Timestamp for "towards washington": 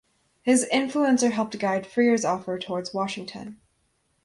2.57-3.61